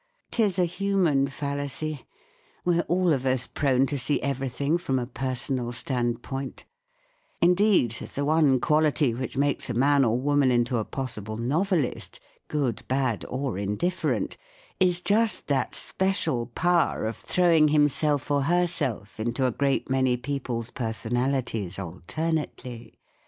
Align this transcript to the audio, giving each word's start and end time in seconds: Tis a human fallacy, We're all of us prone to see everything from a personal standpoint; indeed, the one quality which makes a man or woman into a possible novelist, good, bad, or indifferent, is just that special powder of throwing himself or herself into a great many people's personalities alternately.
Tis 0.31 0.57
a 0.57 0.65
human 0.65 1.27
fallacy, 1.27 2.07
We're 2.65 2.81
all 2.87 3.13
of 3.13 3.23
us 3.23 3.45
prone 3.45 3.85
to 3.85 3.99
see 3.99 4.19
everything 4.23 4.79
from 4.79 4.97
a 4.97 5.05
personal 5.05 5.71
standpoint; 5.71 6.65
indeed, 7.39 7.91
the 7.91 8.25
one 8.25 8.59
quality 8.59 9.13
which 9.13 9.37
makes 9.37 9.69
a 9.69 9.75
man 9.75 10.03
or 10.03 10.17
woman 10.19 10.49
into 10.49 10.77
a 10.77 10.85
possible 10.85 11.37
novelist, 11.37 12.19
good, 12.47 12.81
bad, 12.87 13.25
or 13.29 13.59
indifferent, 13.59 14.37
is 14.79 15.01
just 15.01 15.45
that 15.49 15.75
special 15.75 16.47
powder 16.47 17.05
of 17.05 17.15
throwing 17.15 17.67
himself 17.67 18.31
or 18.31 18.41
herself 18.45 19.19
into 19.19 19.45
a 19.45 19.51
great 19.51 19.87
many 19.87 20.17
people's 20.17 20.71
personalities 20.71 21.77
alternately. 21.77 22.97